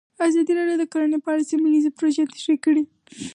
ازادي 0.27 0.51
راډیو 0.59 0.77
د 0.81 0.85
کرهنه 0.91 1.17
په 1.23 1.29
اړه 1.33 1.43
سیمه 1.51 1.67
ییزې 1.73 1.91
پروژې 1.97 2.23
تشریح 2.33 2.59
کړې. 2.65 2.83